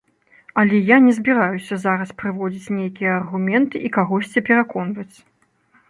[0.61, 5.13] Але я не збіраюся зараз прыводзіць нейкія аргументы і кагосьці пераконваць.